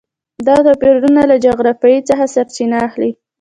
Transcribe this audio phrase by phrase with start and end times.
[0.47, 3.11] دا توپیرونه له جغرافیې څخه سرچینه اخلي.